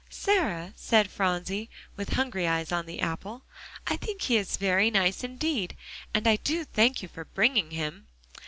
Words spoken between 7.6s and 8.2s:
him."